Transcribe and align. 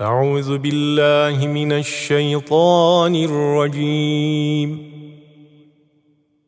أعوذ 0.00 0.58
بالله 0.58 1.46
من 1.46 1.72
الشيطان 1.72 3.14
الرجيم. 3.14 4.92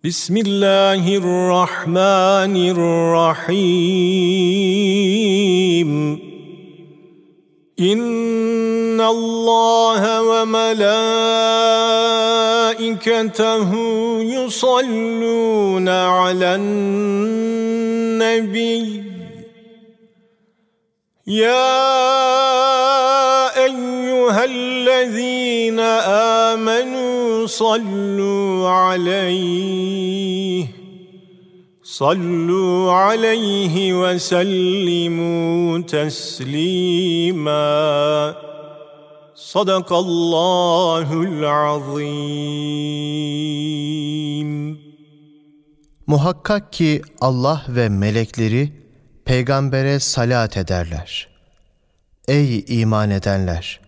بسم 0.05 0.37
الله 0.37 1.17
الرحمن 1.17 2.57
الرحيم. 2.71 3.91
إن 7.81 9.01
الله 9.01 10.23
وملائكته 10.23 10.91
يصلون 14.23 15.89
على 15.89 16.55
النبي. 16.55 17.81
يا 21.27 22.70
أيها 24.30 24.46
الذين 24.46 25.80
آمنوا 26.50 27.48
صلوا 27.48 28.70
عليه 28.70 30.68
صلوا 31.84 32.92
عليه 32.92 33.94
وسلموا 34.02 35.80
تسليما 35.80 37.56
صدق 39.36 39.94
الله 39.94 41.24
العظيم 41.24 42.76
Muhakkak 46.08 46.74
ki 46.74 47.02
Allah 47.22 47.66
ve 47.68 47.90
melekleri 47.90 48.72
peygambere 49.26 50.00
salat 50.00 50.58
ederler. 50.58 51.28
Ey 52.28 52.66
iman 52.68 53.10
edenler! 53.10 53.79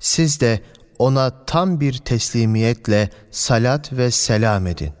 Siz 0.00 0.40
de 0.40 0.60
ona 0.98 1.44
tam 1.46 1.80
bir 1.80 1.92
teslimiyetle 1.92 3.10
salat 3.30 3.92
ve 3.92 4.10
selam 4.10 4.66
edin. 4.66 4.92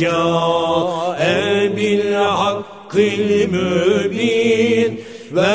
ca'e 0.00 1.76
bil 1.76 2.08
hakkil 2.12 3.28
mübin 3.54 4.92
ve 5.36 5.54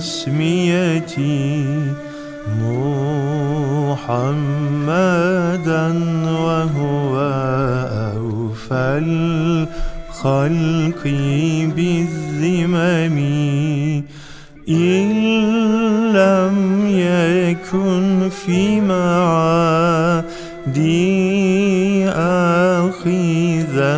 بتسميتي 0.00 1.64
محمدا 4.60 5.88
وهو 6.24 7.12
أوفى 8.16 8.88
الخلق 10.16 11.02
بالذمم 11.76 13.18
إن 14.68 15.08
لم 16.12 16.56
يكن 16.88 18.30
في 18.30 18.80
معادي 18.80 20.30
آخذا 22.80 23.94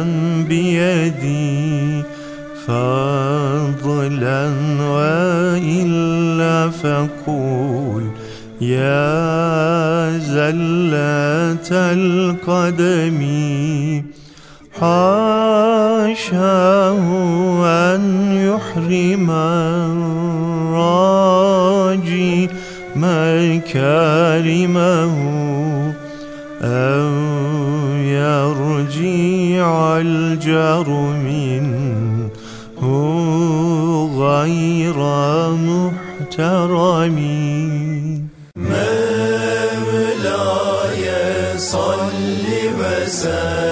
sun. 43.22 43.71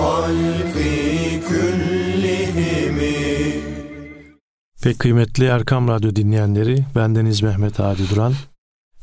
الخلق 0.00 0.76
كلهم 1.48 2.96
Pek 4.82 4.98
kıymetli 4.98 5.44
Erkam 5.44 5.88
Radyo 5.88 6.16
dinleyenleri, 6.16 6.84
bendeniz 6.94 7.42
Mehmet 7.42 7.80
Adi 7.80 8.10
Duran. 8.10 8.34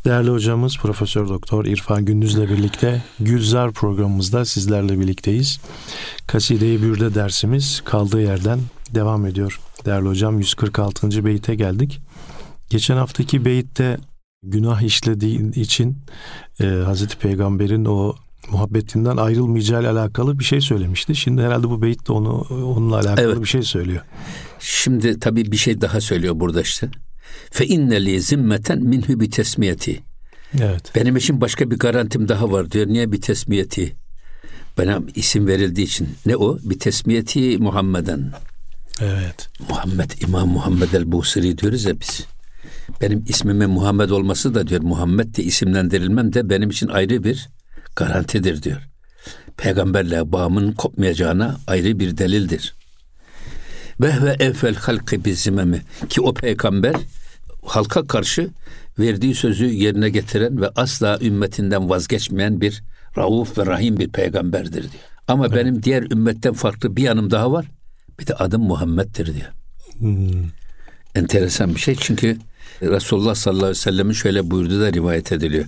Değerli 0.05 0.29
hocamız 0.29 0.77
Profesör 0.77 1.29
Doktor 1.29 1.65
İrfan 1.65 2.05
Gündüz'le 2.05 2.49
birlikte 2.49 3.01
Gülzar 3.19 3.71
programımızda 3.71 4.45
sizlerle 4.45 4.99
birlikteyiz. 4.99 5.59
Kaside-i 6.27 6.81
Bürde 6.81 7.15
dersimiz 7.15 7.81
kaldığı 7.85 8.21
yerden 8.21 8.59
devam 8.91 9.25
ediyor. 9.25 9.59
Değerli 9.85 10.07
hocam 10.07 10.39
146. 10.39 11.25
beyte 11.25 11.55
geldik. 11.55 12.01
Geçen 12.69 12.97
haftaki 12.97 13.45
beytte 13.45 13.97
günah 14.43 14.81
işlediği 14.81 15.53
için 15.53 15.97
e, 16.59 16.65
Hazreti 16.65 17.17
Peygamber'in 17.17 17.85
o 17.85 18.15
muhabbetinden 18.50 19.16
ayrılmayacağı 19.16 19.80
ile 19.80 19.88
alakalı 19.88 20.38
bir 20.38 20.44
şey 20.44 20.60
söylemişti. 20.60 21.14
Şimdi 21.14 21.42
herhalde 21.42 21.70
bu 21.70 21.82
beyit 21.82 22.08
de 22.08 22.12
onu 22.12 22.46
onunla 22.50 22.96
alakalı 22.96 23.20
Evet. 23.26 23.40
bir 23.40 23.48
şey 23.48 23.62
söylüyor. 23.62 24.02
Şimdi 24.60 25.20
tabii 25.20 25.52
bir 25.52 25.56
şey 25.56 25.80
daha 25.80 26.00
söylüyor 26.00 26.40
burada 26.40 26.60
işte. 26.60 26.88
Fe 27.50 27.66
inneli 27.66 28.20
zimmeten 28.20 28.82
minhu 28.82 29.20
bi 29.20 29.30
tesmiyeti. 29.30 30.02
Evet. 30.60 30.92
Benim 30.94 31.16
için 31.16 31.40
başka 31.40 31.70
bir 31.70 31.78
garantim 31.78 32.28
daha 32.28 32.52
var 32.52 32.70
diyor. 32.70 32.86
Niye 32.86 33.12
bir 33.12 33.20
tesmiyeti? 33.20 33.96
Bana 34.78 35.00
isim 35.14 35.46
verildiği 35.46 35.86
için. 35.86 36.08
Ne 36.26 36.36
o? 36.36 36.58
Bir 36.62 36.78
tesmiyeti 36.78 37.58
Muhammeden. 37.58 38.32
Evet. 39.00 39.48
Muhammed, 39.68 40.10
İmam 40.20 40.48
Muhammed 40.48 40.92
el-Busiri 40.92 41.58
diyoruz 41.58 41.84
ya 41.84 42.00
biz. 42.00 42.26
Benim 43.00 43.24
ismimin 43.28 43.70
Muhammed 43.70 44.10
olması 44.10 44.54
da 44.54 44.68
diyor 44.68 44.80
Muhammed 44.80 45.36
de 45.36 45.42
isimlendirilmem 45.42 46.32
de 46.32 46.50
benim 46.50 46.70
için 46.70 46.88
ayrı 46.88 47.24
bir 47.24 47.48
garantidir 47.98 48.62
diyor. 48.62 48.88
Peygamberle 49.56 50.32
bağımın 50.32 50.72
kopmayacağına 50.72 51.56
ayrı 51.66 51.98
bir 51.98 52.18
delildir. 52.18 52.74
Ve 54.00 54.12
ve 54.22 54.36
evvel 54.44 54.74
halkı 54.74 55.24
bizimemi 55.24 55.82
ki 56.08 56.20
o 56.20 56.34
peygamber 56.34 56.94
halka 57.66 58.06
karşı 58.06 58.50
verdiği 58.98 59.34
sözü 59.34 59.66
yerine 59.66 60.10
getiren 60.10 60.60
ve 60.60 60.68
asla 60.68 61.18
ümmetinden 61.22 61.90
vazgeçmeyen 61.90 62.60
bir 62.60 62.82
rauf 63.16 63.58
ve 63.58 63.66
rahim 63.66 63.98
bir 63.98 64.08
peygamberdir 64.08 64.82
diyor. 64.82 65.02
Ama 65.28 65.54
benim 65.54 65.82
diğer 65.82 66.02
ümmetten 66.02 66.52
farklı 66.52 66.96
bir 66.96 67.02
yanım 67.02 67.30
daha 67.30 67.52
var. 67.52 67.66
Bir 68.20 68.26
de 68.26 68.34
adım 68.34 68.62
Muhammed'dir 68.62 69.34
diyor. 69.34 69.52
Enteresan 71.14 71.74
bir 71.74 71.80
şey 71.80 71.96
çünkü 72.00 72.38
Resulullah 72.82 73.34
sallallahu 73.34 73.64
aleyhi 73.64 73.78
ve 73.78 73.82
sellem'in 73.82 74.12
şöyle 74.12 74.50
buyurduğu 74.50 74.80
da 74.80 74.92
rivayet 74.92 75.32
ediliyor. 75.32 75.64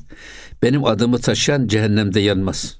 Benim 0.62 0.84
adımı 0.84 1.18
taşıyan 1.18 1.66
cehennemde 1.66 2.20
yanmaz. 2.20 2.76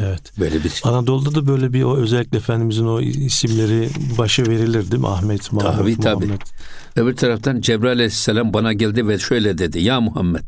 Evet. 0.00 0.32
Böyle 0.40 0.64
bir 0.64 0.80
Anadolu'da 0.84 1.34
da 1.34 1.46
böyle 1.46 1.72
bir 1.72 1.82
o 1.82 1.96
özellikle 1.96 2.38
Efendimizin 2.38 2.86
o 2.86 3.00
isimleri 3.00 3.88
başa 4.18 4.42
verilir 4.46 4.90
değil 4.90 5.02
mi? 5.02 5.08
Ahmet, 5.08 5.52
Mahmut, 5.52 5.76
Tabii, 5.76 6.00
tabii. 6.00 6.24
Muhammed. 6.24 6.40
Öbür 6.96 7.16
taraftan 7.16 7.60
Cebrail 7.60 7.92
aleyhisselam 7.92 8.52
bana 8.52 8.72
geldi 8.72 9.08
ve 9.08 9.18
şöyle 9.18 9.58
dedi. 9.58 9.80
Ya 9.80 10.00
Muhammed 10.00 10.44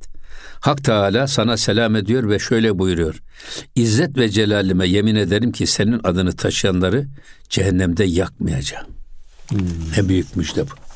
Hak 0.61 0.85
Teala 0.85 1.27
sana 1.27 1.57
selam 1.57 1.97
ediyor 1.97 2.29
ve 2.29 2.39
şöyle 2.39 2.79
buyuruyor. 2.79 3.23
İzzet 3.75 4.17
ve 4.17 4.29
celalime 4.29 4.89
yemin 4.89 5.15
ederim 5.15 5.53
ki 5.53 5.67
senin 5.67 6.01
adını 6.05 6.33
taşıyanları 6.33 7.07
cehennemde 7.49 8.05
yakmayacağım. 8.05 8.87
Ne 9.97 10.09
büyük 10.09 10.37
müjde 10.37 10.65
bu. 10.65 10.88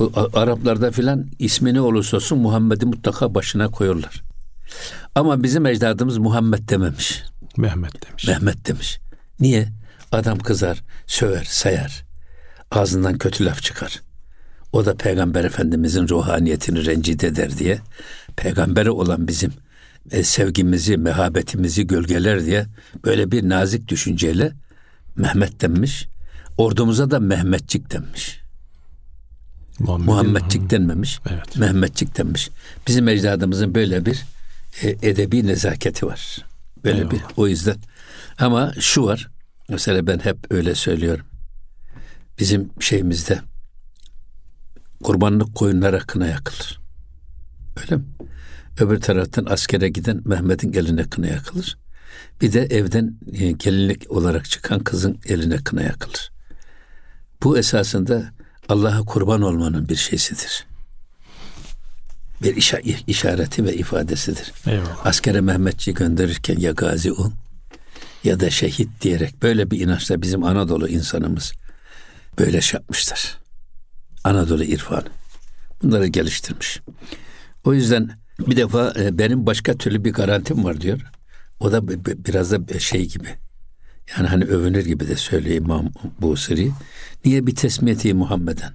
Bu 0.00 0.12
Araplarda 0.34 0.90
filan 0.90 1.26
ismi 1.38 1.74
ne 1.74 1.80
olursa 1.80 2.16
olsun 2.16 2.38
Muhammed'i 2.38 2.86
mutlaka 2.86 3.34
başına 3.34 3.68
koyuyorlar. 3.68 4.22
Ama 5.14 5.42
bizim 5.42 5.66
ecdadımız 5.66 6.18
Muhammed 6.18 6.68
dememiş. 6.68 7.22
Mehmet 7.56 8.08
demiş. 8.08 8.26
Mehmet 8.26 8.68
demiş. 8.68 9.00
Niye? 9.40 9.68
Adam 10.12 10.38
kızar, 10.38 10.82
söver, 11.06 11.44
sayar. 11.44 12.04
Ağzından 12.70 13.18
kötü 13.18 13.44
laf 13.44 13.62
çıkar. 13.62 14.00
O 14.72 14.86
da 14.86 14.96
Peygamber 14.96 15.44
Efendimizin 15.44 16.08
ruhaniyetini 16.08 16.86
rencide 16.86 17.26
eder 17.26 17.58
diye. 17.58 17.78
Peygambere 18.36 18.90
olan 18.90 19.28
bizim 19.28 19.52
e, 20.10 20.22
sevgimizi, 20.22 20.96
mehabetimizi 20.96 21.86
gölgeler 21.86 22.44
diye 22.44 22.66
böyle 23.04 23.30
bir 23.30 23.48
nazik 23.48 23.88
düşünceyle 23.88 24.52
Mehmet 25.16 25.60
denmiş. 25.60 26.08
Ordumuza 26.58 27.10
da 27.10 27.20
Mehmetçik 27.20 27.92
denmiş. 27.92 28.40
Muhammed'in- 29.80 30.04
Muhammedcik 30.04 30.70
denmemiş. 30.70 31.20
Evet. 31.30 31.56
Mehmetçik 31.56 32.18
denmiş. 32.18 32.50
Bizim 32.86 33.08
ecdadımızın 33.08 33.74
böyle 33.74 34.06
bir 34.06 34.24
e, 34.82 34.88
edebi 35.02 35.46
nezaketi 35.46 36.06
var. 36.06 36.44
Böyle 36.84 36.98
Eyvallah. 36.98 37.12
bir 37.12 37.20
o 37.36 37.48
yüzden. 37.48 37.76
Ama 38.38 38.72
şu 38.80 39.04
var. 39.04 39.30
Mesela 39.68 40.06
ben 40.06 40.18
hep 40.18 40.36
öyle 40.50 40.74
söylüyorum. 40.74 41.26
Bizim 42.38 42.70
şeyimizde 42.80 43.40
kurbanlık 45.02 45.54
koyunlara 45.54 45.98
kına 45.98 46.26
yakılır. 46.26 46.80
Öyle 47.80 47.96
mi? 47.96 48.04
Öbür 48.80 49.00
taraftan 49.00 49.44
askere 49.44 49.88
giden 49.88 50.20
Mehmet'in 50.24 50.72
eline 50.72 51.04
kına 51.04 51.26
yakılır. 51.26 51.78
Bir 52.40 52.52
de 52.52 52.60
evden 52.62 53.14
e, 53.32 53.50
gelinlik 53.52 54.10
olarak 54.10 54.50
çıkan 54.50 54.78
kızın 54.78 55.18
eline 55.26 55.56
kına 55.56 55.82
yakılır. 55.82 56.30
Bu 57.42 57.58
esasında 57.58 58.32
Allah'a 58.70 59.04
kurban 59.04 59.42
olmanın 59.42 59.88
bir 59.88 59.96
şeysidir. 59.96 60.66
Bir 62.42 62.56
işa- 62.56 62.80
işareti 63.06 63.64
ve 63.64 63.74
ifadesidir. 63.74 64.52
Eyvallah. 64.66 65.06
Askere 65.06 65.40
Mehmetçi 65.40 65.94
gönderirken 65.94 66.56
ya 66.58 66.70
gazi 66.72 67.12
ol 67.12 67.30
ya 68.24 68.40
da 68.40 68.50
şehit 68.50 68.88
diyerek 69.00 69.42
böyle 69.42 69.70
bir 69.70 69.80
inançla 69.80 70.22
bizim 70.22 70.44
Anadolu 70.44 70.88
insanımız 70.88 71.52
böyle 72.38 72.60
şey 72.60 72.78
yapmışlar. 72.80 73.38
Anadolu 74.24 74.64
irfanı. 74.64 75.04
Bunları 75.82 76.06
geliştirmiş. 76.06 76.80
O 77.64 77.74
yüzden 77.74 78.10
bir 78.38 78.56
defa 78.56 78.92
e, 78.98 79.18
benim 79.18 79.46
başka 79.46 79.74
türlü 79.78 80.04
bir 80.04 80.12
garantim 80.12 80.64
var 80.64 80.80
diyor. 80.80 81.00
O 81.60 81.72
da 81.72 81.88
bi- 81.88 82.04
bi- 82.06 82.24
biraz 82.24 82.50
da 82.52 82.78
şey 82.78 83.06
gibi. 83.08 83.28
Yani 84.16 84.28
hani 84.28 84.44
övünür 84.44 84.84
gibi 84.84 85.08
de 85.08 85.16
söylüyor 85.16 85.56
İmam 85.56 85.92
Busiri. 86.20 86.70
Niye 87.24 87.46
bir 87.46 87.54
tesmiyeti 87.54 88.14
Muhammeden? 88.14 88.72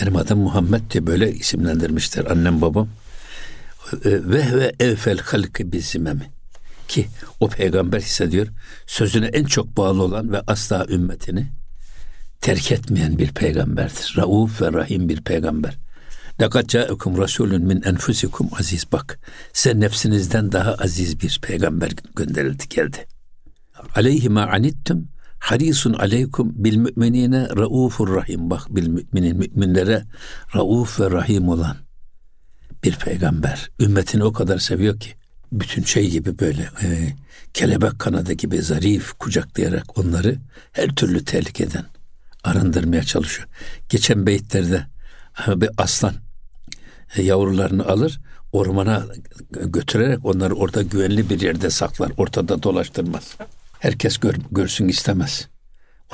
Benim 0.00 0.16
adım 0.16 0.38
Muhammed 0.38 0.80
diye 0.90 1.06
böyle 1.06 1.32
isimlendirmişler 1.32 2.24
annem 2.24 2.60
babam. 2.60 2.88
E, 3.92 4.10
Ve 4.10 4.58
ve 4.58 4.72
evfel 4.80 5.18
halkı 5.18 5.72
bizimemi. 5.72 6.30
Ki 6.88 7.06
o 7.40 7.48
peygamber 7.48 8.00
hissediyor 8.00 8.46
sözüne 8.86 9.26
en 9.26 9.44
çok 9.44 9.76
bağlı 9.76 10.02
olan 10.02 10.32
ve 10.32 10.40
asla 10.46 10.86
ümmetini 10.88 11.46
terk 12.40 12.72
etmeyen 12.72 13.18
bir 13.18 13.32
peygamberdir. 13.32 14.14
Rauf 14.16 14.62
ve 14.62 14.72
rahim 14.72 15.08
bir 15.08 15.20
peygamber. 15.20 15.78
Lekad 16.40 16.68
ca'ekum 16.68 17.18
rasulun 17.18 17.62
min 17.62 17.82
enfusikum 17.82 18.48
aziz 18.58 18.92
bak. 18.92 19.18
Size 19.52 19.80
nefsinizden 19.80 20.52
daha 20.52 20.74
aziz 20.74 21.20
bir 21.20 21.38
peygamber 21.42 21.90
gönderildi 22.16 22.68
geldi. 22.68 23.06
Aleyhi 23.94 24.28
ma 24.28 24.46
anittum 24.46 25.08
harisun 25.42 25.92
aleykum 25.92 26.52
bil 26.64 26.76
müminine 26.76 27.48
raufur 27.56 28.14
rahim. 28.14 28.50
Bak 28.50 28.76
bil 28.76 28.88
müminin 28.88 29.36
müminlere 29.36 30.04
rauf 30.54 31.00
ve 31.00 31.10
rahim 31.10 31.48
olan 31.48 31.76
bir 32.84 32.96
peygamber. 32.96 33.70
Ümmetini 33.80 34.24
o 34.24 34.32
kadar 34.32 34.58
seviyor 34.58 35.00
ki 35.00 35.10
bütün 35.52 35.82
şey 35.82 36.10
gibi 36.10 36.38
böyle 36.38 36.62
e, 36.82 37.16
kelebek 37.54 37.98
kanadı 37.98 38.32
gibi 38.32 38.62
zarif 38.62 39.12
kucaklayarak 39.12 39.98
onları 39.98 40.38
her 40.72 40.88
türlü 40.88 41.24
tehlikeden 41.24 41.84
arındırmaya 42.44 43.02
çalışıyor. 43.02 43.48
Geçen 43.88 44.26
beyitlerde 44.26 44.86
e, 45.48 45.60
bir 45.60 45.70
aslan 45.76 46.14
e, 47.16 47.22
yavrularını 47.22 47.86
alır 47.86 48.20
ormana 48.52 49.06
götürerek 49.50 50.24
onları 50.24 50.54
orada 50.54 50.82
güvenli 50.82 51.30
bir 51.30 51.40
yerde 51.40 51.70
saklar. 51.70 52.12
Ortada 52.16 52.62
dolaştırmaz. 52.62 53.36
Herkes 53.82 54.18
gör, 54.18 54.34
görsün 54.50 54.88
istemez. 54.88 55.48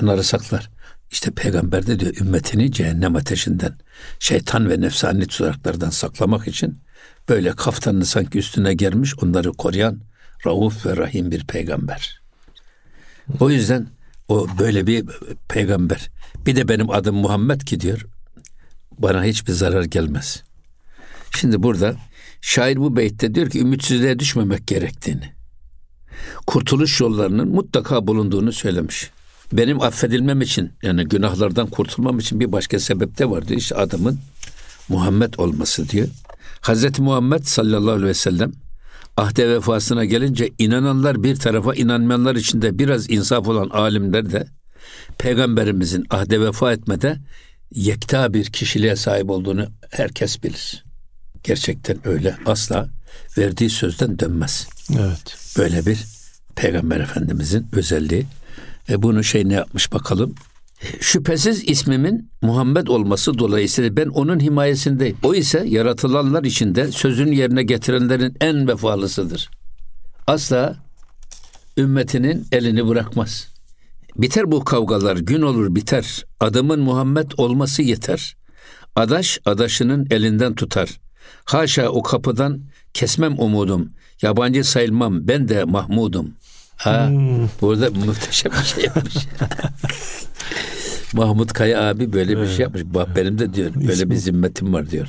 Onları 0.03 0.25
saklar. 0.25 0.71
İşte 1.11 1.31
peygamber 1.31 1.87
de 1.87 2.01
diyor 2.01 2.17
ümmetini 2.17 2.73
cehennem 2.73 3.17
ateşinden, 3.17 3.79
şeytan 4.19 4.71
ve 4.71 4.81
nefsani 4.81 5.27
tuzaklardan 5.27 5.91
saklamak 5.91 6.49
için 6.49 6.79
böyle 7.29 7.53
kaftanını 7.53 8.07
sanki 8.07 8.39
üstüne 8.39 8.75
germiş 8.75 9.19
onları 9.23 9.53
koruyan 9.53 10.01
rauf 10.47 10.87
ve 10.87 10.97
rahim 10.97 11.31
bir 11.31 11.47
peygamber. 11.47 12.21
O 13.41 13.51
yüzden 13.51 13.89
o 14.29 14.47
böyle 14.59 14.87
bir 14.87 15.05
peygamber. 15.49 16.11
Bir 16.47 16.57
de 16.57 16.69
benim 16.69 16.91
adım 16.91 17.17
Muhammed 17.17 17.61
ki 17.61 17.81
diyor. 17.81 18.07
bana 18.99 19.25
hiçbir 19.25 19.53
zarar 19.53 19.85
gelmez. 19.85 20.43
Şimdi 21.37 21.63
burada 21.63 21.97
şair 22.41 22.77
bu 22.77 22.97
beytte 22.97 23.35
diyor 23.35 23.51
ki 23.51 23.61
ümitsizliğe 23.61 24.19
düşmemek 24.19 24.67
gerektiğini, 24.67 25.38
kurtuluş 26.47 27.01
yollarının 27.01 27.49
mutlaka 27.49 28.07
bulunduğunu 28.07 28.53
söylemiş. 28.53 29.11
Benim 29.53 29.81
affedilmem 29.83 30.41
için 30.41 30.73
yani 30.83 31.05
günahlardan 31.05 31.67
kurtulmam 31.67 32.19
için 32.19 32.41
bir 32.41 32.53
başka 32.53 32.79
sebep 32.79 33.19
de 33.19 33.31
var 33.31 33.49
diyor. 33.49 33.61
İşte 33.61 33.75
adamın 33.75 34.19
Muhammed 34.89 35.35
olması 35.39 35.89
diyor. 35.89 36.09
Hazreti 36.61 37.03
Muhammed 37.03 37.43
sallallahu 37.43 37.91
aleyhi 37.91 38.09
ve 38.09 38.15
sellem 38.15 38.53
ahde 39.17 39.49
vefasına 39.49 40.05
gelince 40.05 40.51
inananlar 40.59 41.23
bir 41.23 41.37
tarafa 41.37 41.75
inanmayanlar 41.75 42.37
içinde 42.37 42.79
biraz 42.79 43.11
insaf 43.11 43.49
olan 43.49 43.69
alimler 43.69 44.33
de 44.33 44.47
peygamberimizin 45.19 46.07
ahde 46.11 46.41
vefa 46.41 46.73
etmede 46.73 47.19
yekta 47.75 48.35
bir 48.35 48.45
kişiliğe 48.45 48.97
sahip 48.97 49.31
olduğunu 49.31 49.67
herkes 49.91 50.43
bilir. 50.43 50.85
Gerçekten 51.45 52.09
öyle 52.09 52.37
asla 52.47 52.89
verdiği 53.39 53.71
sözden 53.71 54.19
dönmez. 54.19 54.69
Evet. 54.99 55.37
Böyle 55.59 55.87
bir 55.87 55.99
peygamber 56.57 57.01
efendimizin 57.01 57.67
özelliği. 57.73 58.27
E 58.91 59.03
bunu 59.03 59.25
şey 59.25 59.49
ne 59.49 59.55
yapmış 59.55 59.93
bakalım. 59.93 60.35
E, 60.83 60.87
Şüphesiz 61.01 61.69
ismimin 61.69 62.31
Muhammed 62.43 62.87
olması 62.87 63.39
dolayısıyla 63.39 63.97
ben 63.97 64.07
onun 64.07 64.41
himayesindeyim. 64.41 65.17
O 65.23 65.35
ise 65.35 65.65
yaratılanlar 65.69 66.45
içinde 66.45 66.93
sözünü 66.93 67.35
yerine 67.35 67.63
getirenlerin 67.63 68.37
en 68.41 68.69
vefalısıdır. 68.69 69.51
Asla 70.27 70.77
ümmetinin 71.77 72.47
elini 72.53 72.89
bırakmaz. 72.89 73.49
Biter 74.17 74.53
bu 74.53 74.65
kavgalar, 74.65 75.17
gün 75.17 75.43
olur 75.43 75.75
biter. 75.75 76.25
Adamın 76.41 76.81
Muhammed 76.81 77.31
olması 77.37 77.83
yeter. 77.83 78.37
Adaş 78.97 79.39
adaşının 79.45 80.07
elinden 80.11 80.55
tutar. 80.55 81.01
Haşa 81.45 81.89
o 81.89 82.03
kapıdan 82.03 82.61
kesmem 82.95 83.39
umudum. 83.39 83.93
Yabancı 84.23 84.65
sayılmam, 84.65 85.29
ben 85.29 85.49
de 85.49 85.65
Mahmudum. 85.65 86.35
Ha, 86.77 87.11
burada 87.61 87.91
muhteşem 87.91 88.53
bir 88.53 88.67
şey 88.67 88.85
yapmış. 88.85 89.15
Mahmut 91.13 91.53
Kaya 91.53 91.89
abi 91.89 92.13
böyle 92.13 92.41
bir 92.41 92.47
şey 92.47 92.59
yapmış. 92.59 92.83
Bak 92.85 93.17
benim 93.17 93.39
de 93.39 93.55
diyor, 93.55 93.75
böyle 93.75 94.11
bir 94.11 94.17
zimmetim 94.17 94.73
var 94.73 94.91
diyor. 94.91 95.09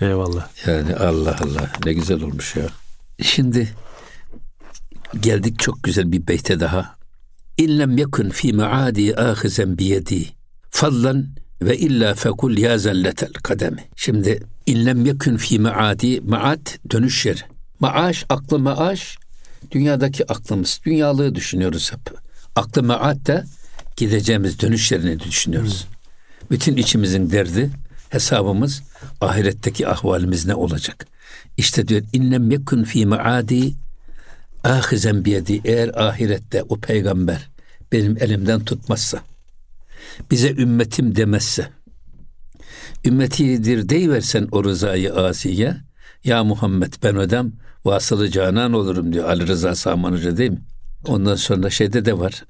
Eyvallah. 0.00 0.48
Yani 0.66 0.96
Allah 0.96 1.36
Allah 1.40 1.70
ne 1.84 1.92
güzel 1.92 2.22
olmuş 2.22 2.56
ya. 2.56 2.64
Şimdi 3.22 3.68
geldik 5.20 5.58
çok 5.58 5.82
güzel 5.82 6.12
bir 6.12 6.26
beyte 6.26 6.60
daha. 6.60 6.96
İllem 7.58 7.98
yekun 7.98 8.30
fi 8.30 8.52
maadi 8.52 9.16
ahizen 9.16 9.78
biyedi 9.78 10.26
fallan 10.70 11.26
ve 11.62 11.78
illa 11.78 12.14
fekul 12.14 12.58
ya 12.58 12.78
zelletel 12.78 13.32
kademi. 13.32 13.84
Şimdi 13.96 14.42
illem 14.66 15.06
yekun 15.06 15.36
fi 15.36 15.58
maadi 15.58 16.20
maat 16.20 16.78
dönüş 16.90 17.26
yeri. 17.26 17.40
Maaş 17.80 18.24
aklı 18.28 18.58
maaş 18.58 19.16
dünyadaki 19.70 20.32
aklımız. 20.32 20.80
Dünyalığı 20.84 21.34
düşünüyoruz 21.34 21.92
hep. 21.92 22.14
Aklı 22.56 22.82
maat 22.82 23.26
da 23.26 23.44
gideceğimiz 23.96 24.60
dönüş 24.60 24.92
yerini 24.92 25.20
düşünüyoruz. 25.20 25.86
Bütün 26.50 26.76
içimizin 26.76 27.30
derdi 27.30 27.70
hesabımız 28.08 28.82
ahiretteki 29.20 29.88
ahvalimiz 29.88 30.46
ne 30.46 30.54
olacak? 30.54 31.06
İşte 31.56 31.88
diyor 31.88 32.02
inlem 32.12 32.50
yekun 32.50 32.84
fi 32.84 33.06
maadi 33.06 33.72
ahizen 34.64 35.24
biyedi 35.24 35.60
eğer 35.64 35.88
ahirette 35.88 36.62
o 36.62 36.80
peygamber 36.80 37.48
benim 37.92 38.16
elimden 38.20 38.64
tutmazsa 38.64 39.22
bize 40.30 40.50
ümmetim 40.50 41.16
demezse 41.16 41.68
ümmetidir 43.04 43.88
deyiversen 43.88 44.48
o 44.52 44.64
rızayı 44.64 45.14
asiye 45.14 45.76
ya 46.24 46.44
Muhammed 46.44 46.92
ben 47.02 47.16
ödem 47.16 47.52
vasılı 47.84 48.28
canan 48.30 48.72
olurum 48.72 49.12
diyor 49.12 49.28
Ali 49.28 49.46
Rıza 49.46 49.74
Saman 49.74 50.12
Hoca 50.12 50.36
değil 50.36 50.50
mi? 50.50 50.62
Ondan 51.06 51.34
sonra 51.34 51.70
şeyde 51.70 52.04
de 52.04 52.18
var 52.18 52.44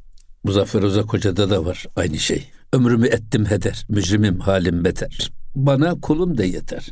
Muzaffer 0.45 0.83
Uzak 0.83 1.13
Hoca'da 1.13 1.51
da 1.51 1.65
var 1.65 1.87
aynı 1.97 2.19
şey. 2.19 2.49
Ömrümü 2.73 3.07
ettim 3.07 3.47
heder, 3.47 3.85
mücrimim 3.89 4.41
halim 4.41 4.85
beter. 4.85 5.33
Bana 5.55 6.01
kulum 6.01 6.39
da 6.39 6.45
yeter. 6.45 6.87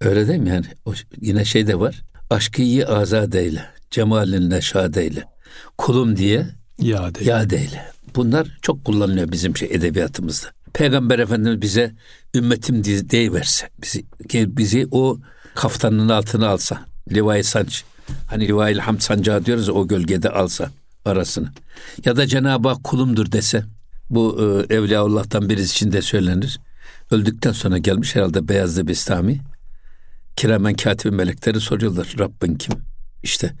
Öyle 0.00 0.28
değil 0.28 0.40
mi 0.40 0.48
yani? 0.48 0.66
O, 0.84 0.92
yine 1.20 1.44
şey 1.44 1.66
de 1.66 1.80
var. 1.80 2.02
Aşkı 2.30 2.62
iyi 2.62 2.86
azad 2.86 3.32
eyle, 3.32 3.64
cemalinle 3.90 4.60
şad 4.60 4.94
eyle. 4.94 5.24
Kulum 5.78 6.16
diye 6.16 6.46
Ya 6.78 7.14
değil. 7.14 7.26
yad 7.26 7.50
eyle. 7.50 7.86
Bunlar 8.16 8.58
çok 8.62 8.84
kullanılıyor 8.84 9.32
bizim 9.32 9.56
şey 9.56 9.68
edebiyatımızda. 9.72 10.48
Peygamber 10.74 11.18
Efendimiz 11.18 11.62
bize 11.62 11.94
ümmetim 12.34 12.84
deyiverse, 12.84 13.70
bizi, 13.82 14.06
bizi 14.56 14.88
o 14.90 15.18
kaftanın 15.54 16.08
altına 16.08 16.48
alsa, 16.48 16.86
Livai 17.12 17.44
Sanç, 17.44 17.84
hani 18.26 18.48
Livai 18.48 18.74
Hamd 18.74 19.00
sancağı 19.00 19.44
diyoruz 19.44 19.68
o 19.68 19.88
gölgede 19.88 20.30
alsa 20.30 20.70
arasını. 21.04 21.52
Ya 22.04 22.16
da 22.16 22.26
Cenab-ı 22.26 22.68
Hak 22.68 22.84
kulumdur 22.84 23.32
dese, 23.32 23.64
bu 24.10 24.38
e, 24.70 24.74
Evliyaullah'tan 24.74 25.48
birisi 25.48 25.72
için 25.72 25.92
de 25.92 26.02
söylenir. 26.02 26.60
Öldükten 27.10 27.52
sonra 27.52 27.78
gelmiş 27.78 28.16
herhalde 28.16 28.48
Beyazlı 28.48 28.88
Bistami. 28.88 29.40
Kiramen 30.36 30.74
katibi 30.74 31.16
melekleri 31.16 31.60
soruyorlar. 31.60 32.14
Rabbin 32.18 32.54
kim? 32.54 32.74
İşte 33.22 33.52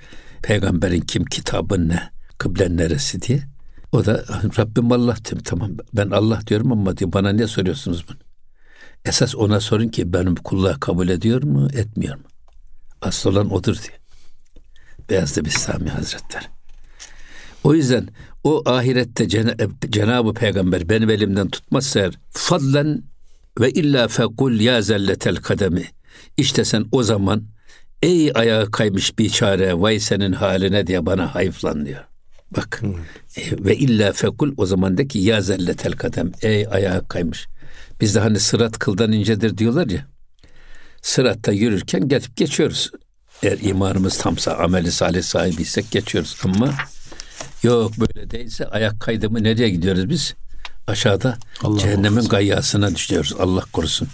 peygamberin 0.42 1.00
kim? 1.00 1.24
Kitabın 1.24 1.88
ne? 1.88 2.10
Kıblen 2.38 2.76
neresi 2.76 3.22
diye. 3.22 3.42
O 3.92 4.04
da 4.06 4.24
Rabbim 4.58 4.92
Allah 4.92 5.16
diyorum. 5.24 5.42
Tamam 5.44 5.70
ben 5.94 6.10
Allah 6.10 6.40
diyorum 6.46 6.72
ama 6.72 6.96
diyor 6.96 7.12
bana 7.12 7.32
niye 7.32 7.46
soruyorsunuz 7.46 8.04
bunu? 8.08 8.16
Esas 9.04 9.34
ona 9.36 9.60
sorun 9.60 9.88
ki 9.88 10.12
benim 10.12 10.34
kulluğa 10.34 10.80
kabul 10.80 11.08
ediyor 11.08 11.42
mu 11.42 11.68
etmiyor 11.74 12.16
mu? 12.16 12.22
Asıl 13.02 13.30
olan 13.30 13.52
odur 13.54 13.76
diye. 13.76 13.98
Beyazlı 15.10 15.44
Bistami 15.44 15.90
Hazretleri. 15.90 16.44
O 17.64 17.74
yüzden 17.74 18.08
o 18.44 18.62
ahirette 18.66 19.24
Cena- 19.24 19.90
Cenab-ı 19.90 20.34
Peygamber 20.34 20.88
benim 20.88 21.10
elimden 21.10 21.48
tutmazsa 21.48 22.00
eğer 22.00 22.18
fadlen 22.30 23.02
ve 23.60 23.70
illa 23.70 24.08
fekul 24.08 24.60
ya 24.60 24.82
zelletel 24.82 25.36
kademi. 25.36 25.84
İşte 26.36 26.64
sen 26.64 26.84
o 26.92 27.02
zaman 27.02 27.44
ey 28.02 28.32
ayağı 28.34 28.70
kaymış 28.70 29.18
bir 29.18 29.30
çare 29.30 29.80
vay 29.80 30.00
senin 30.00 30.32
haline 30.32 30.86
diye 30.86 31.06
bana 31.06 31.34
hayıflan 31.34 31.86
diyor. 31.86 32.04
Bak 32.56 32.82
e, 33.36 33.64
ve 33.64 33.76
illa 33.76 34.12
fekul 34.12 34.54
o 34.56 34.66
zaman 34.66 34.98
de 34.98 35.08
ki 35.08 35.18
ya 35.18 35.40
zelletel 35.40 35.92
kadem 35.92 36.32
ey 36.42 36.66
ayağı 36.70 37.08
kaymış. 37.08 37.48
Biz 38.00 38.14
de 38.14 38.20
hani 38.20 38.40
sırat 38.40 38.78
kıldan 38.78 39.12
incedir 39.12 39.58
diyorlar 39.58 39.86
ya. 39.86 40.06
Sıratta 41.02 41.52
yürürken 41.52 42.08
geçip 42.08 42.36
geçiyoruz. 42.36 42.90
Eğer 43.42 43.58
imanımız 43.58 44.18
tamsa, 44.18 44.54
ameli 44.54 44.92
salih 44.92 45.22
sahibiysek 45.22 45.90
geçiyoruz. 45.90 46.36
Ama 46.44 46.74
yok 47.62 47.92
böyle 48.00 48.30
değilse 48.30 48.66
ayak 48.66 49.00
kaydı 49.00 49.30
mı 49.30 49.42
nereye 49.42 49.68
gidiyoruz 49.68 50.08
biz? 50.08 50.34
Aşağıda 50.86 51.38
Allah 51.62 51.78
cehennemin 51.78 52.10
muhafaza. 52.10 52.28
gayyasına 52.28 52.94
düşüyoruz. 52.94 53.34
Allah 53.38 53.64
korusun. 53.72 54.08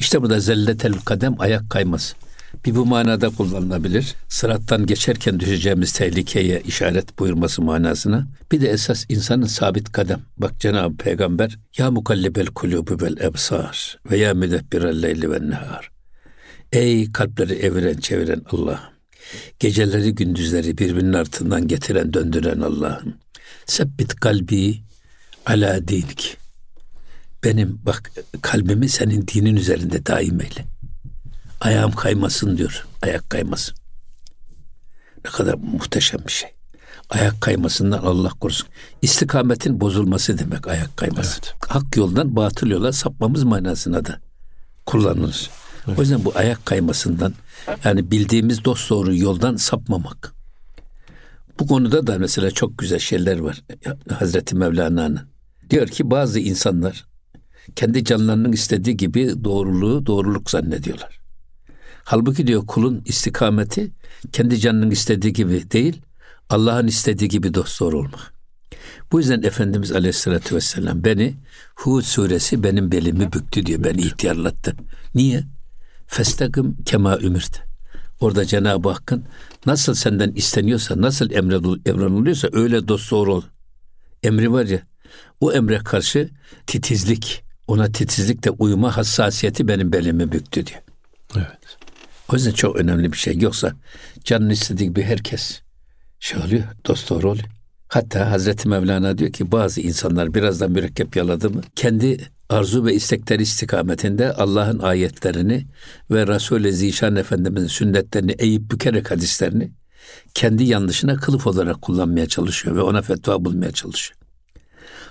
İşte 0.00 0.22
bu 0.22 0.30
da 0.30 0.40
zelletel 0.40 0.92
kadem 0.92 1.40
ayak 1.40 1.70
kayması. 1.70 2.14
Bir 2.64 2.74
bu 2.74 2.86
manada 2.86 3.28
kullanılabilir. 3.30 4.14
Sırattan 4.28 4.86
geçerken 4.86 5.40
düşeceğimiz 5.40 5.92
tehlikeye 5.92 6.60
işaret 6.60 7.18
buyurması 7.18 7.62
manasına. 7.62 8.26
Bir 8.52 8.60
de 8.60 8.70
esas 8.70 9.04
insanın 9.08 9.46
sabit 9.46 9.92
kadem. 9.92 10.20
Bak 10.38 10.60
Cenab-ı 10.60 10.96
Peygamber 10.96 11.58
ya 11.78 11.90
mukallibel 11.90 12.46
kulubu 12.46 13.04
vel 13.04 13.16
ebsar 13.16 13.98
ve 14.10 14.18
ya 14.18 14.34
müdebbirel 14.34 15.02
leyli 15.02 15.30
ve 15.30 15.50
nehar. 15.50 15.90
Ey 16.72 17.12
kalpleri 17.12 17.52
eviren 17.54 17.96
çeviren 17.96 18.42
Allah'ım. 18.50 18.98
Geceleri 19.58 20.14
gündüzleri 20.14 20.78
birbirinin 20.78 21.12
ardından 21.12 21.68
getiren 21.68 22.12
döndüren 22.12 22.60
Allah'ım. 22.60 23.14
Sebbit 23.66 24.14
kalbi 24.14 24.82
ala 25.46 25.88
dinik. 25.88 26.36
Benim 27.44 27.80
bak 27.86 28.12
kalbimi 28.42 28.88
senin 28.88 29.26
dinin 29.26 29.56
üzerinde 29.56 30.06
daim 30.06 30.40
eyle. 30.40 30.64
Ayağım 31.60 31.92
kaymasın 31.92 32.56
diyor. 32.56 32.86
Ayak 33.02 33.30
kaymasın. 33.30 33.74
Ne 35.24 35.30
kadar 35.30 35.54
muhteşem 35.54 36.20
bir 36.26 36.32
şey. 36.32 36.50
Ayak 37.10 37.40
kaymasından 37.40 37.98
Allah 37.98 38.28
korusun. 38.28 38.68
İstikametin 39.02 39.80
bozulması 39.80 40.38
demek 40.38 40.66
ayak 40.66 40.96
kayması. 40.96 41.40
Hak 41.68 41.96
yoldan 41.96 42.36
batıl 42.36 42.66
yola 42.66 42.92
sapmamız 42.92 43.44
manasına 43.44 44.04
da 44.04 44.20
kullanılır. 44.86 45.50
O 45.96 46.00
yüzden 46.00 46.24
bu 46.24 46.32
ayak 46.34 46.66
kaymasından 46.66 47.34
yani 47.84 48.10
bildiğimiz 48.10 48.64
dost 48.64 48.90
doğru 48.90 49.16
yoldan 49.16 49.56
sapmamak. 49.56 50.34
Bu 51.58 51.66
konuda 51.66 52.06
da 52.06 52.18
mesela 52.18 52.50
çok 52.50 52.78
güzel 52.78 52.98
şeyler 52.98 53.38
var. 53.38 53.62
Hazreti 54.18 54.56
Mevlana'nın. 54.56 55.20
Diyor 55.70 55.86
ki 55.88 56.10
bazı 56.10 56.40
insanlar 56.40 57.06
kendi 57.76 58.04
canlarının 58.04 58.52
istediği 58.52 58.96
gibi 58.96 59.44
doğruluğu 59.44 60.06
doğruluk 60.06 60.50
zannediyorlar. 60.50 61.17
Halbuki 62.08 62.46
diyor 62.46 62.66
kulun 62.66 63.02
istikameti 63.04 63.90
kendi 64.32 64.58
canının 64.58 64.90
istediği 64.90 65.32
gibi 65.32 65.70
değil, 65.70 66.02
Allah'ın 66.50 66.86
istediği 66.86 67.28
gibi 67.28 67.54
dost 67.54 67.80
doğru 67.80 67.98
olmak. 67.98 68.32
Bu 69.12 69.20
yüzden 69.20 69.42
Efendimiz 69.42 69.92
Aleyhisselatü 69.92 70.54
Vesselam 70.54 71.04
beni 71.04 71.34
Hud 71.74 72.02
suresi 72.02 72.62
benim 72.62 72.92
belimi 72.92 73.32
büktü 73.32 73.66
diyor. 73.66 73.84
Beni 73.84 74.00
ihtiyarlattı. 74.00 74.76
Niye? 75.14 75.44
Festakim 76.06 76.82
kema 76.84 77.18
ümirt. 77.18 77.62
Orada 78.20 78.44
Cenab-ı 78.44 78.88
Hakk'ın 78.88 79.24
nasıl 79.66 79.94
senden 79.94 80.32
isteniyorsa, 80.32 81.00
nasıl 81.00 81.30
emroluyorsa 81.86 82.48
öyle 82.52 82.88
dost 82.88 83.10
doğru 83.10 83.34
ol. 83.34 83.42
Emri 84.22 84.52
var 84.52 84.64
ya, 84.64 84.82
o 85.40 85.52
emre 85.52 85.78
karşı 85.78 86.28
titizlik, 86.66 87.44
ona 87.66 87.92
titizlikle 87.92 88.50
uyuma 88.50 88.96
hassasiyeti 88.96 89.68
benim 89.68 89.92
belimi 89.92 90.32
büktü 90.32 90.66
diyor. 90.66 90.80
Evet. 91.36 91.77
O 92.32 92.36
yüzden 92.36 92.52
çok 92.52 92.76
önemli 92.76 93.12
bir 93.12 93.16
şey. 93.16 93.38
Yoksa 93.38 93.72
canın 94.24 94.50
istediği 94.50 94.88
gibi 94.88 95.02
herkes 95.02 95.60
şey 96.20 96.40
oluyor, 96.40 96.64
dost 96.86 97.10
doğru 97.10 97.30
oluyor. 97.30 97.48
Hatta 97.88 98.30
Hazreti 98.30 98.68
Mevlana 98.68 99.18
diyor 99.18 99.32
ki 99.32 99.52
bazı 99.52 99.80
insanlar 99.80 100.34
birazdan 100.34 100.70
mürekkep 100.70 101.16
yaladı 101.16 101.50
mı 101.50 101.60
kendi 101.76 102.20
arzu 102.48 102.84
ve 102.84 102.94
istekleri 102.94 103.42
istikametinde 103.42 104.32
Allah'ın 104.32 104.78
ayetlerini 104.78 105.66
ve 106.10 106.26
Resul-i 106.26 106.72
Zişan 106.72 107.16
Efendimiz'in 107.16 107.66
sünnetlerini 107.66 108.32
eğip 108.32 108.70
bükerek 108.70 109.10
hadislerini 109.10 109.70
kendi 110.34 110.64
yanlışına 110.64 111.16
kılıf 111.16 111.46
olarak 111.46 111.82
kullanmaya 111.82 112.28
çalışıyor 112.28 112.76
ve 112.76 112.82
ona 112.82 113.02
fetva 113.02 113.44
bulmaya 113.44 113.72
çalışıyor. 113.72 114.18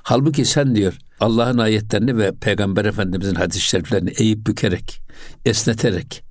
Halbuki 0.03 0.45
sen 0.45 0.75
diyor 0.75 0.97
Allah'ın 1.19 1.57
ayetlerini 1.57 2.17
ve 2.17 2.31
Peygamber 2.31 2.85
Efendimiz'in 2.85 3.35
hadis-i 3.35 3.61
şeriflerini 3.61 4.09
eğip 4.09 4.47
bükerek, 4.47 5.01
esneterek, 5.45 6.23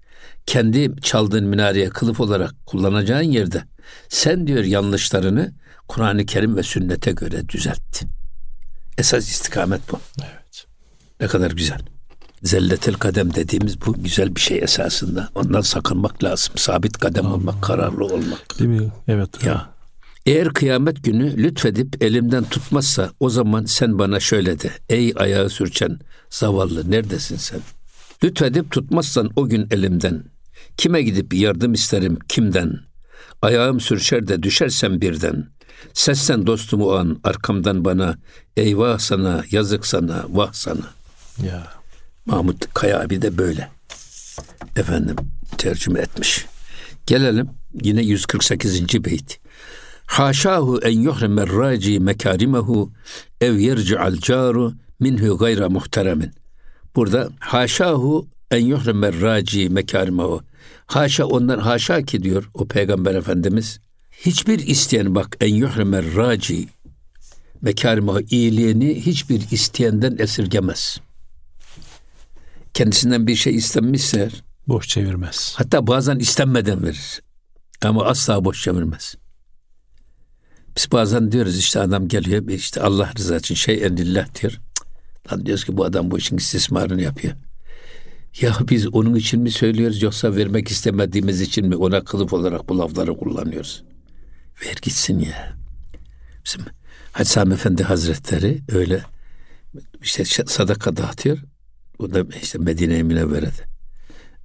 kendi 0.47 1.01
çaldığın 1.03 1.45
minareye 1.45 1.89
kılıf 1.89 2.21
olarak 2.21 2.55
kullanacağın 2.67 3.23
yerde 3.23 3.65
sen 4.09 4.47
diyor 4.47 4.65
yanlışlarını 4.65 5.55
Kur'an-ı 5.89 6.27
Kerim 6.27 6.57
ve 6.57 6.63
sünnete 6.63 7.13
göre 7.13 7.49
düzeltti. 7.49 8.07
Esas 8.99 9.31
istikamet 9.31 9.81
bu. 9.93 10.01
Evet. 10.21 10.67
Ne 11.21 11.27
kadar 11.27 11.51
güzel. 11.51 11.81
Zelletel 12.43 12.95
kadem 12.95 13.35
dediğimiz 13.35 13.87
bu 13.87 14.03
güzel 14.03 14.37
bir 14.37 14.41
şey 14.41 14.59
esasında. 14.59 15.29
Ondan 15.35 15.61
sakınmak 15.61 16.25
lazım. 16.25 16.53
Sabit 16.57 16.99
kadem 16.99 17.33
olmak, 17.33 17.63
kararlı 17.63 18.05
olmak. 18.05 18.59
Değil 18.59 18.71
mi? 18.71 18.93
Evet. 19.09 19.45
Ya. 19.45 19.71
Eğer 20.27 20.49
kıyamet 20.49 21.05
günü 21.05 21.43
lütfedip 21.43 22.03
elimden 22.03 22.45
tutmazsa 22.45 23.11
o 23.21 23.31
zaman 23.31 23.65
sen 23.65 23.99
bana 23.99 24.21
şöyle 24.21 24.61
de. 24.61 24.71
Ey 24.89 25.13
ayağı 25.17 25.51
sürçen 25.51 25.99
zavallı 26.31 26.91
neredesin 26.91 27.37
sen? 27.37 27.61
Lütfedip 28.25 28.71
tutmazsan 28.71 29.31
o 29.37 29.49
gün 29.49 29.69
elimden. 29.71 30.25
Kime 30.77 31.03
gidip 31.03 31.35
yardım 31.35 31.73
isterim 31.73 32.19
kimden? 32.29 32.81
Ayağım 33.43 33.81
sürçer 33.81 34.29
de 34.29 34.43
düşersem 34.43 35.01
birden. 35.01 35.49
Sesten 35.95 36.47
dostumu 36.47 36.93
an 36.93 37.21
arkamdan 37.25 37.85
bana. 37.85 38.19
Eyvah 38.57 38.99
sana, 38.99 39.45
yazık 39.51 39.87
sana, 39.87 40.25
vah 40.29 40.53
sana. 40.53 40.87
Ya. 41.47 41.73
Mahmut 42.27 42.75
Kaya 42.75 43.01
abi 43.01 43.23
de 43.23 43.39
böyle. 43.39 43.71
Efendim 44.77 45.17
tercüme 45.59 46.01
etmiş. 46.01 46.47
Gelelim 47.07 47.51
yine 47.83 48.03
148. 48.03 49.05
beyt. 49.05 49.39
Haşahu 50.07 50.81
en 50.83 50.99
yuhrimer 50.99 51.49
raci 51.49 52.01
mekarimehu 52.01 52.93
ev 53.41 53.55
yerci'al 53.55 54.17
caru 54.17 54.73
minhu 55.01 55.39
gayra 55.39 55.69
muhteremin. 55.69 56.31
Burada 56.97 57.29
haşahu 57.39 58.29
en 58.51 58.65
yuhrimer 58.67 59.21
raci 59.21 59.69
mekarimehu. 59.69 60.43
Haşa 60.87 61.25
onlar 61.27 61.61
haşa 61.61 62.03
ki 62.03 62.23
diyor 62.23 62.51
o 62.55 62.67
peygamber 62.69 63.15
efendimiz. 63.15 63.81
Hiçbir 64.11 64.59
isteyen 64.59 65.15
bak 65.15 65.37
en 65.41 65.55
yuhrimer 65.55 66.15
raci 66.17 66.69
mekarimehu 67.63 68.21
iyiliğini 68.21 69.07
hiçbir 69.07 69.51
isteyenden 69.51 70.17
esirgemez. 70.19 71.01
Kendisinden 72.75 73.27
bir 73.27 73.37
şey 73.37 73.55
istenmişse 73.55 74.31
Boş 74.69 74.89
çevirmez. 74.89 75.55
hatta 75.57 75.87
bazen 75.87 76.19
istenmeden 76.19 76.83
verir. 76.83 77.23
Ama 77.83 78.05
asla 78.05 78.45
boş 78.45 78.63
çevirmez. 78.63 79.15
Biz 80.77 80.93
bazen 80.93 81.33
diyoruz 81.33 81.59
işte 81.59 81.81
adam 81.81 82.09
geliyor 82.09 82.49
işte 82.49 82.83
Allah 82.83 83.13
rızası 83.19 83.39
için 83.41 83.55
şey 83.55 83.85
endillah 83.85 84.41
diyor. 84.43 84.61
Lan 85.33 85.47
diyoruz 85.47 85.65
ki 85.65 85.77
bu 85.77 85.85
adam 85.85 86.11
bu 86.11 86.19
işin 86.19 86.37
istismarını 86.37 87.03
yapıyor. 87.03 87.35
Ya 88.41 88.57
biz 88.69 88.95
onun 88.95 89.15
için 89.15 89.41
mi 89.41 89.51
söylüyoruz 89.51 90.03
yoksa 90.03 90.37
vermek 90.37 90.69
istemediğimiz 90.69 91.41
için 91.41 91.69
mi 91.69 91.77
ona 91.77 92.05
kılıf 92.05 92.33
olarak 92.33 92.69
bu 92.69 92.79
lafları 92.79 93.17
kullanıyoruz? 93.17 93.85
Ver 94.65 94.77
gitsin 94.83 95.19
ya. 95.19 95.57
Bizim 96.45 96.63
Hacı 97.13 97.31
Sami 97.31 97.55
Efendi 97.55 97.85
Hazretleri 97.85 98.63
öyle 98.69 99.03
işte 100.03 100.25
sadaka 100.25 100.97
dağıtıyor. 100.97 101.39
O 101.99 102.15
da 102.15 102.25
işte 102.43 102.59
Medine-i 102.59 103.05
Münevvere'de. 103.05 103.77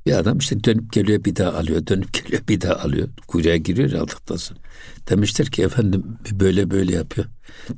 Bir 0.05 0.13
adam 0.13 0.37
işte 0.37 0.63
dönüp 0.63 0.93
geliyor 0.93 1.23
bir 1.23 1.35
daha 1.35 1.53
alıyor, 1.53 1.87
dönüp 1.87 2.13
geliyor 2.13 2.41
bir 2.47 2.61
daha 2.61 2.73
alıyor. 2.73 3.09
Kuyruğa 3.27 3.55
giriyor 3.55 3.91
aldıktan 3.91 4.35
sonra. 4.35 4.59
Demişler 5.09 5.47
ki 5.47 5.63
efendim 5.63 6.17
böyle 6.31 6.71
böyle 6.71 6.95
yapıyor. 6.95 7.27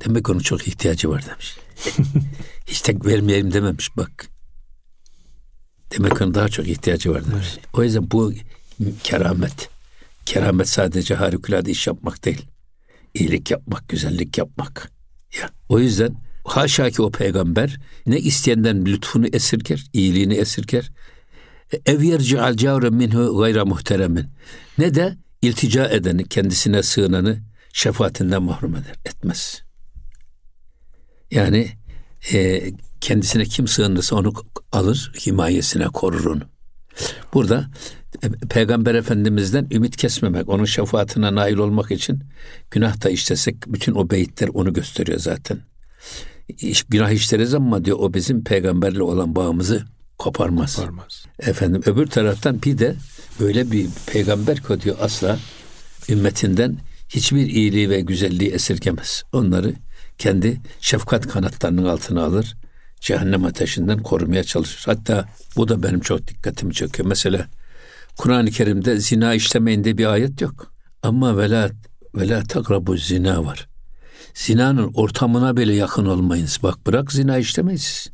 Demek 0.04 0.30
onun 0.30 0.38
çok 0.38 0.68
ihtiyacı 0.68 1.10
var 1.10 1.24
demiş. 1.30 1.56
Hiç 2.66 2.80
tek 2.80 3.06
vermeyelim 3.06 3.52
dememiş 3.52 3.96
bak. 3.96 4.33
Demek 5.96 6.22
onun 6.22 6.34
daha 6.34 6.48
çok 6.48 6.68
ihtiyacı 6.68 7.10
var 7.10 7.22
demiş. 7.30 7.58
O 7.72 7.82
yüzden 7.82 8.10
bu 8.10 8.32
keramet. 9.02 9.68
Keramet 10.26 10.68
sadece 10.68 11.14
harikulade 11.14 11.70
iş 11.70 11.86
yapmak 11.86 12.24
değil. 12.24 12.46
İyilik 13.14 13.50
yapmak, 13.50 13.88
güzellik 13.88 14.38
yapmak. 14.38 14.90
Ya 15.40 15.50
o 15.68 15.78
yüzden 15.78 16.16
haşa 16.44 16.90
ki 16.90 17.02
o 17.02 17.10
peygamber 17.10 17.80
ne 18.06 18.18
isteyenden 18.18 18.86
lütfunu 18.86 19.26
esirger, 19.26 19.84
iyiliğini 19.92 20.34
esirger. 20.34 20.90
Ev 21.86 22.02
yerci'al 22.02 22.56
cavre 22.56 22.90
minhu 22.90 23.38
gayra 23.38 23.64
muhteremin. 23.64 24.26
Ne 24.78 24.94
de 24.94 25.16
iltica 25.42 25.88
edeni, 25.88 26.28
kendisine 26.28 26.82
sığınanı 26.82 27.38
şefaatinden 27.72 28.42
mahrum 28.42 28.76
eder. 28.76 28.94
Etmez. 29.04 29.62
Yani 31.30 31.68
e, 32.32 32.62
kendisine 33.04 33.44
kim 33.44 33.68
sığınırsa 33.68 34.16
onu 34.16 34.32
alır, 34.72 35.12
himayesine 35.26 35.84
korur 35.84 36.24
onu. 36.24 36.42
Burada 37.34 37.70
e, 38.22 38.28
Peygamber 38.50 38.94
Efendimiz'den 38.94 39.66
ümit 39.70 39.96
kesmemek, 39.96 40.48
onun 40.48 40.64
şefaatine 40.64 41.34
nail 41.34 41.56
olmak 41.56 41.90
için 41.90 42.22
günah 42.70 43.04
da 43.04 43.10
işlesek 43.10 43.56
bütün 43.66 43.94
o 43.94 44.10
beyitler 44.10 44.48
onu 44.54 44.72
gösteriyor 44.72 45.18
zaten. 45.18 45.60
İş, 46.48 46.82
günah 46.82 47.10
işleriz 47.10 47.54
ama 47.54 47.84
diyor 47.84 47.98
o 48.00 48.14
bizim 48.14 48.44
peygamberle 48.44 49.02
olan 49.02 49.36
bağımızı 49.36 49.84
koparmaz. 50.18 50.76
Koparmaz. 50.76 51.26
Efendim 51.38 51.82
öbür 51.86 52.06
taraftan 52.06 52.62
bir 52.62 52.78
de 52.78 52.94
öyle 53.40 53.70
bir 53.70 53.88
peygamber 54.06 54.56
ki 54.56 54.80
diyor 54.80 54.96
asla 55.00 55.38
ümmetinden 56.08 56.78
hiçbir 57.08 57.46
iyiliği 57.46 57.90
ve 57.90 58.00
güzelliği 58.00 58.50
esirgemez. 58.50 59.22
Onları 59.32 59.74
kendi 60.18 60.60
şefkat 60.80 61.28
kanatlarının 61.28 61.84
altına 61.84 62.24
alır. 62.24 62.56
Cehennem 63.04 63.44
ateşinden 63.44 64.02
korumaya 64.02 64.44
çalışır. 64.44 64.82
Hatta 64.86 65.28
bu 65.56 65.68
da 65.68 65.82
benim 65.82 66.00
çok 66.00 66.26
dikkatimi 66.26 66.74
çekiyor. 66.74 67.08
Mesela 67.08 67.46
Kur'an-ı 68.16 68.50
Kerim'de 68.50 69.00
zina 69.00 69.34
işlemeyin 69.34 69.84
diye 69.84 69.98
bir 69.98 70.06
ayet 70.06 70.40
yok. 70.40 70.72
Ama 71.02 71.38
vela 71.38 71.70
vela 72.14 72.44
takrabu 72.44 72.96
zina 72.96 73.44
var. 73.44 73.68
Zinanın 74.34 74.92
ortamına 74.94 75.56
bile 75.56 75.74
yakın 75.74 76.06
olmayınız. 76.06 76.58
Bak 76.62 76.86
bırak 76.86 77.12
zina 77.12 77.38
işlemeyiz. 77.38 78.08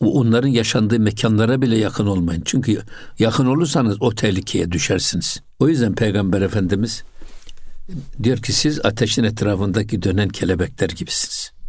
Onların 0.00 0.48
yaşandığı 0.48 1.00
mekanlara 1.00 1.62
bile 1.62 1.76
yakın 1.76 2.06
olmayın. 2.06 2.42
Çünkü 2.44 2.82
yakın 3.18 3.46
olursanız 3.46 3.96
o 4.00 4.14
tehlikeye 4.14 4.72
düşersiniz. 4.72 5.42
O 5.58 5.68
yüzden 5.68 5.94
Peygamber 5.94 6.42
Efendimiz 6.42 7.02
diyor 8.22 8.38
ki 8.38 8.52
siz 8.52 8.84
ateşin 8.84 9.24
etrafındaki 9.24 10.02
dönen 10.02 10.28
kelebekler 10.28 10.88
gibisiniz. 10.88 11.61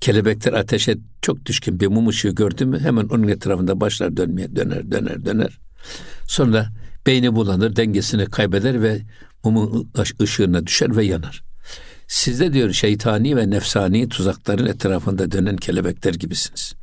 Kelebekler 0.00 0.52
ateşe 0.52 0.96
çok 1.22 1.46
düşkün 1.46 1.80
bir 1.80 1.86
mum 1.86 2.08
ışığı 2.08 2.28
gördü 2.28 2.66
mü 2.66 2.80
hemen 2.80 3.04
onun 3.04 3.28
etrafında 3.28 3.80
başlar 3.80 4.16
dönmeye 4.16 4.56
döner 4.56 4.90
döner 4.90 5.24
döner. 5.24 5.58
Sonra 6.26 6.68
beyni 7.06 7.34
bulanır 7.34 7.76
dengesini 7.76 8.26
kaybeder 8.26 8.82
ve 8.82 9.02
mumun 9.44 9.92
ışığına 10.22 10.66
düşer 10.66 10.96
ve 10.96 11.04
yanar. 11.04 11.42
Sizde 12.08 12.52
diyor 12.52 12.72
şeytani 12.72 13.36
ve 13.36 13.50
nefsani 13.50 14.08
tuzakların 14.08 14.66
etrafında 14.66 15.32
dönen 15.32 15.56
kelebekler 15.56 16.14
gibisiniz. 16.14 16.74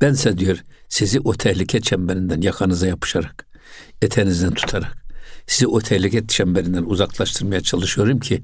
Bense 0.00 0.38
diyor 0.38 0.58
sizi 0.88 1.20
o 1.20 1.32
tehlike 1.32 1.80
çemberinden 1.80 2.40
yakanıza 2.40 2.86
yapışarak, 2.86 3.46
etenizden 4.02 4.54
tutarak 4.54 5.06
sizi 5.46 5.66
o 5.66 5.80
tehlike 5.80 6.26
çemberinden 6.26 6.82
uzaklaştırmaya 6.82 7.60
çalışıyorum 7.60 8.20
ki 8.20 8.42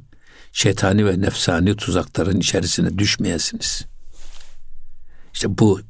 şeytani 0.53 1.07
ve 1.07 1.21
nefsani 1.21 1.77
tuzakların 1.77 2.41
içerisine 2.41 2.99
düşmeyesiniz. 2.99 3.87
İşte 5.35 5.59
bu 5.59 5.81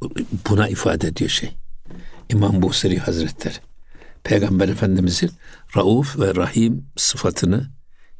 buna 0.51 0.69
ifade 0.69 1.09
ediyor 1.09 1.31
şey. 1.31 1.55
İmam 2.29 2.63
Buhseri 2.63 2.99
Hazretleri 2.99 3.55
Peygamber 4.25 4.69
Efendimizin 4.69 5.31
Rauf 5.77 6.19
ve 6.19 6.35
Rahim 6.35 6.87
sıfatını 6.97 7.67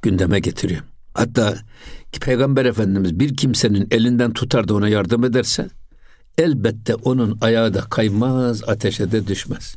gündeme 0.03 0.41
getiriyor. 0.41 0.83
Hatta 1.15 1.59
Peygamber 2.21 2.65
Efendimiz 2.65 3.21
bir 3.21 3.37
kimsenin 3.37 3.89
elinden 3.91 4.33
tutar 4.33 4.69
da 4.69 4.75
ona 4.75 4.89
yardım 4.89 5.25
ederse 5.25 5.69
elbette 6.39 6.95
onun 6.95 7.39
ayağı 7.41 7.75
da 7.75 7.81
kaymaz, 7.81 8.69
ateşe 8.69 9.13
de 9.13 9.27
düşmez. 9.27 9.77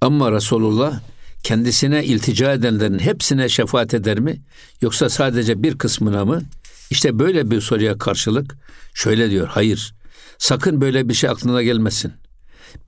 Ama 0.00 0.32
Resulullah 0.32 1.00
kendisine 1.42 2.04
iltica 2.04 2.52
edenlerin 2.52 2.98
hepsine 2.98 3.48
şefaat 3.48 3.94
eder 3.94 4.20
mi? 4.20 4.40
Yoksa 4.80 5.08
sadece 5.08 5.62
bir 5.62 5.78
kısmına 5.78 6.24
mı? 6.24 6.42
İşte 6.90 7.18
böyle 7.18 7.50
bir 7.50 7.60
soruya 7.60 7.98
karşılık 7.98 8.56
şöyle 8.94 9.30
diyor. 9.30 9.48
Hayır. 9.48 9.94
Sakın 10.38 10.80
böyle 10.80 11.08
bir 11.08 11.14
şey 11.14 11.30
aklına 11.30 11.62
gelmesin. 11.62 12.12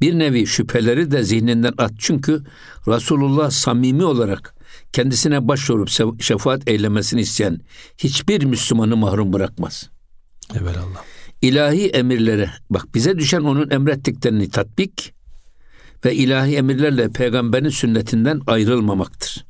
Bir 0.00 0.18
nevi 0.18 0.46
şüpheleri 0.46 1.10
de 1.10 1.22
zihninden 1.22 1.74
at. 1.78 1.92
Çünkü 1.98 2.42
Resulullah 2.88 3.50
samimi 3.50 4.04
olarak 4.04 4.54
kendisine 4.92 5.48
başvurup 5.48 6.20
şefaat 6.20 6.68
eylemesini 6.68 7.20
isteyen 7.20 7.60
hiçbir 7.98 8.44
Müslümanı 8.44 8.96
mahrum 8.96 9.32
bırakmaz. 9.32 9.90
Evelallah. 10.54 11.04
İlahi 11.42 11.88
emirlere 11.88 12.50
bak 12.70 12.94
bize 12.94 13.18
düşen 13.18 13.40
onun 13.40 13.70
emrettiklerini 13.70 14.50
tatbik 14.50 15.14
ve 16.04 16.14
ilahi 16.14 16.56
emirlerle 16.56 17.08
peygamberin 17.08 17.68
sünnetinden 17.68 18.40
ayrılmamaktır. 18.46 19.44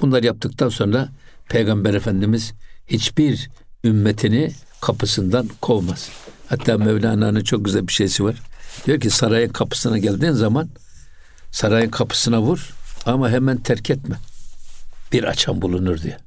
Bunları 0.00 0.26
yaptıktan 0.26 0.68
sonra 0.68 1.08
peygamber 1.48 1.94
efendimiz 1.94 2.52
hiçbir 2.86 3.50
ümmetini 3.84 4.52
kapısından 4.80 5.48
kovmaz. 5.60 6.10
Hatta 6.46 6.78
Mevlana'nın 6.78 7.44
çok 7.44 7.64
güzel 7.64 7.88
bir 7.88 7.92
şeysi 7.92 8.24
var. 8.24 8.36
Diyor 8.86 9.00
ki 9.00 9.10
sarayın 9.10 9.48
kapısına 9.48 9.98
geldiğin 9.98 10.32
zaman 10.32 10.68
sarayın 11.50 11.90
kapısına 11.90 12.42
vur 12.42 12.70
ama 13.06 13.30
hemen 13.30 13.56
terk 13.56 13.90
etme. 13.90 14.16
Bir 15.12 15.24
açan 15.24 15.62
bulunur 15.62 16.02
diye. 16.02 16.18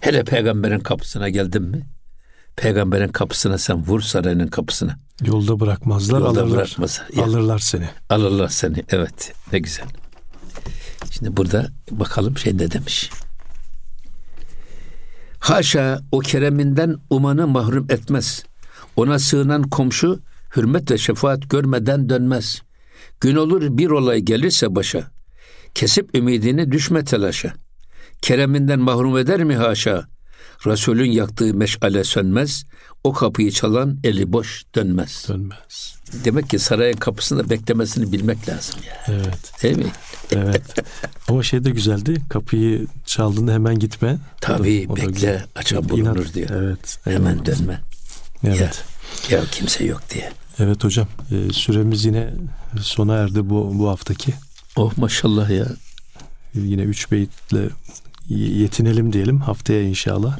Hele 0.00 0.24
peygamberin 0.24 0.80
kapısına 0.80 1.28
geldin 1.28 1.62
mi? 1.62 1.86
Peygamberin 2.62 3.08
kapısına 3.08 3.58
sen 3.58 3.76
vur 3.86 4.00
sarayın 4.00 4.46
kapısına. 4.46 4.98
Yolda 5.24 5.60
bırakmazlar, 5.60 6.20
Yolda 6.20 6.28
alırlar. 6.40 6.50
bırakmaz. 6.58 7.00
Ya. 7.16 7.24
Alırlar 7.24 7.58
seni. 7.58 7.88
Alırlar 8.10 8.48
seni. 8.48 8.84
Evet. 8.88 9.32
Ne 9.52 9.58
güzel. 9.58 9.86
Şimdi 11.10 11.36
burada 11.36 11.68
bakalım 11.90 12.38
şey 12.38 12.58
ne 12.58 12.70
demiş. 12.70 13.10
Haşa 15.38 16.00
o 16.12 16.18
kereminden 16.18 16.96
umanı 17.10 17.46
mahrum 17.46 17.86
etmez. 17.90 18.44
Ona 18.96 19.18
sığınan 19.18 19.62
komşu 19.62 20.20
hürmet 20.56 20.90
ve 20.90 20.98
şefaat 20.98 21.50
görmeden 21.50 22.08
dönmez. 22.08 22.62
Gün 23.20 23.36
olur 23.36 23.62
bir 23.78 23.90
olay 23.90 24.20
gelirse 24.20 24.74
başa. 24.74 25.10
Kesip 25.74 26.14
ümidini 26.16 26.72
düşme 26.72 27.04
telaşa. 27.04 27.52
Kereminden 28.22 28.78
mahrum 28.80 29.18
eder 29.18 29.44
mi 29.44 29.56
haşa? 29.56 30.08
Resulün 30.66 31.10
yaktığı 31.10 31.54
meşale 31.54 32.04
sönmez. 32.04 32.64
O 33.04 33.12
kapıyı 33.12 33.50
çalan 33.50 33.98
eli 34.04 34.32
boş 34.32 34.64
dönmez. 34.74 35.24
Dönmez. 35.28 35.94
Demek 36.24 36.50
ki 36.50 36.58
sarayın 36.58 36.96
kapısında 36.96 37.50
beklemesini 37.50 38.12
bilmek 38.12 38.48
lazım 38.48 38.80
ya. 38.88 39.04
Evet. 39.14 39.62
Değil 39.62 39.76
mi? 39.76 39.92
Evet. 40.32 40.62
Ama 41.28 41.42
şey 41.42 41.64
de 41.64 41.70
güzeldi. 41.70 42.22
Kapıyı 42.28 42.86
çaldığında 43.06 43.52
hemen 43.52 43.78
gitme. 43.78 44.18
Tabii 44.40 44.86
O 44.88 44.92
da 44.92 44.96
bekle 44.96 45.10
güzel. 45.12 45.44
açan 45.56 45.88
bulunur 45.88 46.32
diyor. 46.34 46.50
Evet. 46.50 46.98
Hemen 47.04 47.30
eyvallah. 47.32 47.46
dönme. 47.46 47.80
Evet. 48.44 48.84
Ya, 49.30 49.38
ya 49.38 49.44
kimse 49.52 49.84
yok 49.84 50.02
diye. 50.14 50.32
Evet 50.58 50.84
hocam. 50.84 51.08
e, 51.30 51.52
süremiz 51.52 52.04
yine 52.04 52.30
sona 52.80 53.14
erdi 53.14 53.50
bu 53.50 53.78
bu 53.78 53.88
haftaki. 53.88 54.34
Oh 54.76 54.98
maşallah 54.98 55.50
ya. 55.50 55.66
Yine 56.54 56.82
üç 56.82 57.12
beytle 57.12 57.68
yetinelim 58.28 59.12
diyelim. 59.12 59.40
Haftaya 59.40 59.82
inşallah 59.82 60.38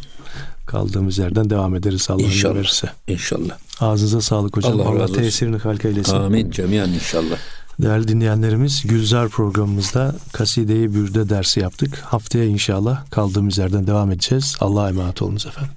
kaldığımız 0.67 1.19
yerden 1.19 1.51
devam 1.51 1.75
ederiz 1.75 2.07
Allah 2.11 2.23
İnşallah. 2.23 2.55
verirse. 2.55 2.91
İnşallah. 3.09 3.59
Ağzınıza 3.81 4.21
sağlık 4.21 4.57
hocam. 4.57 4.81
Allah 4.81 4.89
Allah, 4.89 5.07
tesirini 5.13 5.57
halk 5.57 5.85
eylesin. 5.85 6.17
Amin 6.17 6.51
cemiyan 6.51 6.93
inşallah. 6.93 7.37
Değerli 7.83 8.09
dinleyenlerimiz 8.09 8.83
Gülzar 8.87 9.29
programımızda 9.29 10.15
Kaside-i 10.33 10.95
Bürde 10.95 11.29
dersi 11.29 11.61
yaptık. 11.61 11.99
Haftaya 12.05 12.45
inşallah 12.45 13.11
kaldığımız 13.11 13.59
yerden 13.59 13.87
devam 13.87 14.11
edeceğiz. 14.13 14.57
Allah'a 14.61 14.89
emanet 14.89 15.23
olunuz 15.23 15.47
efendim. 15.47 15.73